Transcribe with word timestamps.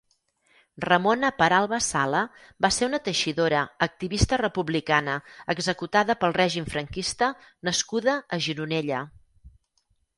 Ramona 0.85 1.29
Peralba 1.41 1.79
Sala 1.87 2.21
va 2.67 2.71
ser 2.79 2.89
una 2.93 3.01
teixidora, 3.09 3.61
activista 3.89 4.41
republicana 4.45 5.19
executada 5.57 6.19
pel 6.25 6.37
règim 6.43 6.69
franquista 6.75 7.33
nascuda 7.71 8.21
a 8.39 8.45
Gironella. 8.49 9.07